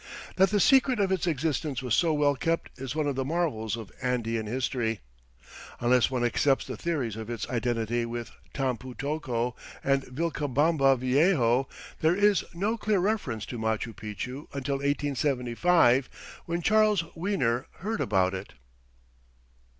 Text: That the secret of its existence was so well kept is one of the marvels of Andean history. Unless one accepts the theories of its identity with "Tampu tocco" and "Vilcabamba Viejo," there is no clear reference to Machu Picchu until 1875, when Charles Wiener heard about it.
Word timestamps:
That 0.37 0.49
the 0.49 0.59
secret 0.59 0.99
of 0.99 1.11
its 1.11 1.27
existence 1.27 1.83
was 1.83 1.93
so 1.93 2.11
well 2.11 2.35
kept 2.35 2.71
is 2.79 2.95
one 2.95 3.05
of 3.05 3.15
the 3.15 3.23
marvels 3.23 3.77
of 3.77 3.91
Andean 4.01 4.47
history. 4.47 4.99
Unless 5.79 6.09
one 6.09 6.23
accepts 6.25 6.65
the 6.65 6.75
theories 6.75 7.15
of 7.15 7.29
its 7.29 7.47
identity 7.51 8.03
with 8.07 8.31
"Tampu 8.51 8.95
tocco" 8.97 9.53
and 9.83 10.01
"Vilcabamba 10.05 10.97
Viejo," 10.97 11.67
there 11.99 12.15
is 12.15 12.43
no 12.55 12.77
clear 12.77 12.97
reference 12.97 13.45
to 13.45 13.59
Machu 13.59 13.93
Picchu 13.95 14.47
until 14.53 14.77
1875, 14.77 16.09
when 16.47 16.63
Charles 16.63 17.03
Wiener 17.15 17.67
heard 17.81 18.01
about 18.01 18.33
it. 18.33 18.53